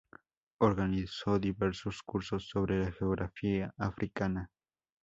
Organizó 0.57 1.37
diversos 1.37 2.01
cursos 2.01 2.49
sobre 2.49 2.79
la 2.83 2.91
geografía 2.91 3.71
africana. 3.77 4.49